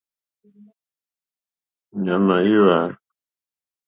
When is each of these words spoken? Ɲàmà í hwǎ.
Ɲàmà 2.03 2.35
í 2.51 2.55
hwǎ. 2.63 2.79